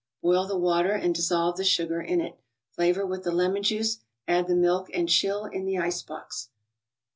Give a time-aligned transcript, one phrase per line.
[0.23, 2.39] Boil the water and dissolve the sugar in it;
[2.71, 6.49] flavor with the lemon juice; add the milk and chill in the ice box.